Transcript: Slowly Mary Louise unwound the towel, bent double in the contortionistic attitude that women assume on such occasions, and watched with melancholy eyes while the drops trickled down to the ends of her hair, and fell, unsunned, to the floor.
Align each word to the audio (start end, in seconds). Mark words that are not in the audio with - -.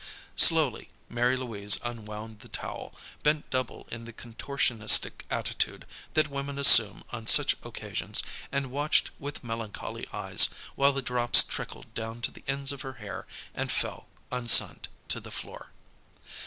Slowly 0.35 0.89
Mary 1.09 1.37
Louise 1.37 1.77
unwound 1.83 2.39
the 2.39 2.47
towel, 2.47 2.95
bent 3.21 3.47
double 3.51 3.87
in 3.91 4.05
the 4.05 4.11
contortionistic 4.11 5.25
attitude 5.29 5.85
that 6.15 6.27
women 6.27 6.57
assume 6.57 7.03
on 7.11 7.27
such 7.27 7.55
occasions, 7.61 8.23
and 8.51 8.71
watched 8.71 9.11
with 9.19 9.43
melancholy 9.43 10.07
eyes 10.11 10.49
while 10.73 10.91
the 10.91 11.03
drops 11.03 11.43
trickled 11.43 11.93
down 11.93 12.19
to 12.21 12.31
the 12.31 12.43
ends 12.47 12.71
of 12.71 12.81
her 12.81 12.93
hair, 12.93 13.27
and 13.53 13.71
fell, 13.71 14.07
unsunned, 14.31 14.87
to 15.09 15.19
the 15.19 15.29
floor. 15.29 15.71